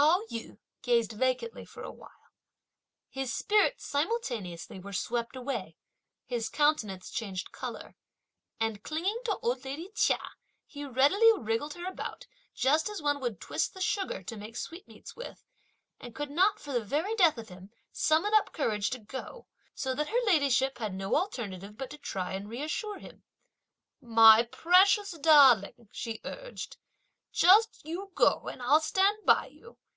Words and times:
Pao 0.00 0.22
yü 0.30 0.58
gazed 0.82 1.10
vacantly 1.14 1.64
for 1.64 1.82
a 1.82 1.90
while. 1.90 2.30
His 3.08 3.32
spirits 3.32 3.84
simultaneously 3.84 4.78
were 4.78 4.92
swept 4.92 5.34
away; 5.34 5.76
his 6.24 6.48
countenance 6.48 7.10
changed 7.10 7.50
colour; 7.50 7.96
and 8.60 8.84
clinging 8.84 9.18
to 9.24 9.38
old 9.38 9.64
lady 9.64 9.90
Chia, 9.96 10.22
he 10.66 10.84
readily 10.84 11.32
wriggled 11.36 11.74
her 11.74 11.84
about, 11.84 12.28
just 12.54 12.88
as 12.88 13.02
one 13.02 13.18
would 13.18 13.40
twist 13.40 13.74
the 13.74 13.80
sugar 13.80 14.22
(to 14.22 14.36
make 14.36 14.56
sweetmeats 14.56 15.16
with), 15.16 15.42
and 15.98 16.14
could 16.14 16.30
not, 16.30 16.60
for 16.60 16.72
the 16.72 16.84
very 16.84 17.16
death 17.16 17.36
of 17.36 17.48
him, 17.48 17.72
summon 17.90 18.32
up 18.34 18.52
courage 18.52 18.90
to 18.90 19.00
go; 19.00 19.48
so 19.74 19.96
that 19.96 20.10
her 20.10 20.24
ladyship 20.26 20.78
had 20.78 20.94
no 20.94 21.16
alternative 21.16 21.76
but 21.76 21.90
to 21.90 21.98
try 21.98 22.34
and 22.34 22.48
reassure 22.48 23.00
him. 23.00 23.24
"My 24.00 24.44
precious 24.44 25.10
darling" 25.10 25.88
she 25.90 26.20
urged, 26.24 26.76
"just 27.32 27.84
you 27.84 28.12
go, 28.14 28.46
and 28.46 28.62
I'll 28.62 28.80
stand 28.80 29.26
by 29.26 29.46
you! 29.46 29.76